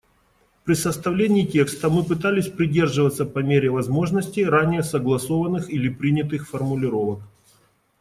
При 0.65 0.73
составлении 0.73 1.45
текста 1.45 1.87
мы 1.91 2.03
пытались 2.03 2.47
придерживаться 2.47 3.23
по 3.23 3.37
мере 3.37 3.69
возможности 3.69 4.39
ранее 4.39 4.81
согласованных 4.81 5.69
или 5.69 5.89
принятых 5.89 6.47
формулировок. 6.49 7.19